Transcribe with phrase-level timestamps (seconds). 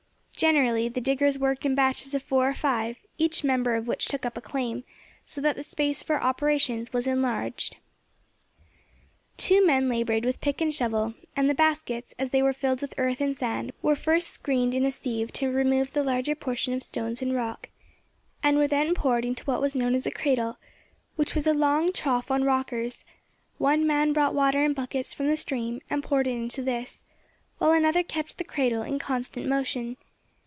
[0.41, 4.25] Generally the diggers worked in batches of four or five, each member of which took
[4.25, 4.83] up a claim,
[5.23, 7.77] so that the space for operations was enlarged.
[9.37, 12.95] Two men laboured with pick and shovel, and the baskets, as they were filled with
[12.97, 16.81] earth and sand, were first screened in a sieve to remove the larger portion of
[16.81, 17.69] stones and rock,
[18.41, 20.57] and were then poured into what was known as a cradle,
[21.17, 23.03] which was a long trough on rockers;
[23.59, 27.05] one man brought water in buckets from the stream, and poured it into this,
[27.59, 29.97] while another kept the cradle in constant motion.